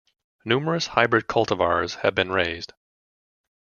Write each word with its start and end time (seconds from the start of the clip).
Numerous 0.43 0.87
hybrid 0.87 1.27
cultivars 1.27 1.97
have 1.97 2.15
been 2.15 2.31
raised. 2.31 2.73